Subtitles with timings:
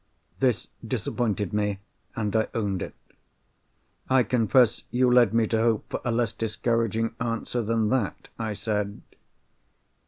[0.39, 1.77] This disappointed me;
[2.15, 2.95] and I owned it.
[4.09, 8.53] "I confess you led me to hope for a less discouraging answer than that," I
[8.53, 9.03] said.